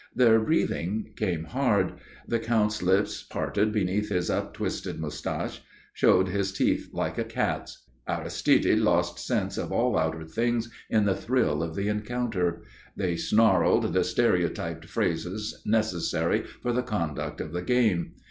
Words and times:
Their 0.15 0.39
breathing 0.39 1.13
came 1.15 1.43
hard. 1.43 1.93
The 2.27 2.39
Count's 2.39 2.81
lips 2.81 3.21
parted 3.21 3.71
beneath 3.71 4.09
his 4.09 4.31
uptwisted 4.31 4.97
moustache 4.99 5.61
showed 5.93 6.27
his 6.27 6.51
teeth 6.51 6.89
like 6.91 7.19
a 7.19 7.23
cat's. 7.23 7.85
Aristide 8.07 8.79
lost 8.79 9.19
sense 9.19 9.59
of 9.59 9.71
all 9.71 9.99
outer 9.99 10.23
things 10.23 10.71
in 10.89 11.05
the 11.05 11.13
thrill 11.13 11.61
of 11.61 11.75
the 11.75 11.87
encounter. 11.87 12.63
They 12.95 13.15
snarled 13.15 13.93
the 13.93 14.03
stereotyped 14.03 14.85
phrases 14.85 15.61
necessary 15.67 16.45
for 16.63 16.73
the 16.73 16.81
conduct 16.81 17.39
of 17.39 17.51
the 17.53 17.61
game. 17.61 18.13